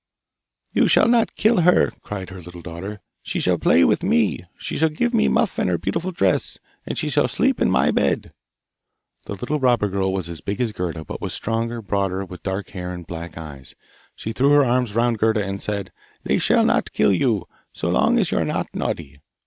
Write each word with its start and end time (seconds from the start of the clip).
'You 0.73 0.87
shall 0.87 1.07
not 1.07 1.35
kill 1.35 1.57
her!' 1.61 1.91
cried 2.01 2.31
her 2.31 2.41
little 2.41 2.63
daughter. 2.63 3.01
'She 3.21 3.39
shall 3.39 3.59
play 3.59 3.83
with 3.83 4.01
me. 4.01 4.39
She 4.57 4.75
shall 4.79 4.89
give 4.89 5.13
me 5.13 5.25
her 5.25 5.29
muff 5.31 5.59
and 5.59 5.69
her 5.69 5.77
beautiful 5.77 6.11
dress, 6.11 6.57
and 6.87 6.97
she 6.97 7.07
shall 7.07 7.27
sleep 7.27 7.61
in 7.61 7.69
my 7.69 7.91
bed.' 7.91 8.33
The 9.25 9.35
little 9.35 9.59
robber 9.59 9.89
girl 9.89 10.11
was 10.11 10.27
as 10.27 10.41
big 10.41 10.59
as 10.59 10.71
Gerda, 10.71 11.05
but 11.05 11.21
was 11.21 11.35
stronger, 11.35 11.83
broader, 11.83 12.25
with 12.25 12.41
dark 12.41 12.71
hair 12.71 12.91
and 12.91 13.05
black 13.05 13.37
eyes. 13.37 13.75
She 14.15 14.33
threw 14.33 14.49
her 14.53 14.65
arms 14.65 14.95
round 14.95 15.19
Gerda 15.19 15.45
and 15.45 15.61
said, 15.61 15.91
'They 16.23 16.39
shall 16.39 16.65
not 16.65 16.93
kill 16.93 17.11
you, 17.13 17.45
so 17.71 17.87
long 17.89 18.17
as 18.17 18.31
you 18.31 18.39
are 18.39 18.43
not 18.43 18.69
naughty. 18.73 19.21